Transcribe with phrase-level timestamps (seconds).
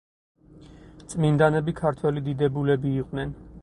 [1.13, 3.43] წმინდანები ქართველი დიდებულები იყვნენ.